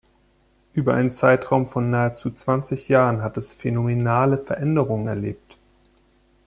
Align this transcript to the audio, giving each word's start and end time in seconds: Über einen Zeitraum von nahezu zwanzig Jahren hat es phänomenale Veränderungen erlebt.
Über 0.73 0.95
einen 0.95 1.11
Zeitraum 1.11 1.67
von 1.67 1.91
nahezu 1.91 2.31
zwanzig 2.31 2.89
Jahren 2.89 3.21
hat 3.21 3.37
es 3.37 3.53
phänomenale 3.53 4.39
Veränderungen 4.39 5.05
erlebt. 5.05 5.59